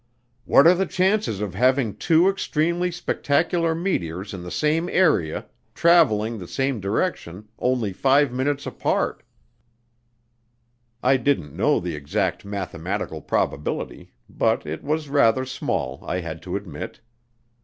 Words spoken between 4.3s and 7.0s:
in the same area, traveling the same